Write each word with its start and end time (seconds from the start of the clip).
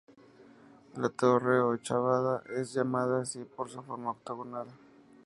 La 0.95 1.09
torre 1.09 1.59
Ochavada 1.61 2.41
es 2.55 2.73
llamada 2.73 3.21
así 3.21 3.43
por 3.43 3.69
su 3.69 3.83
forma 3.83 4.09
octogonal. 4.09 4.65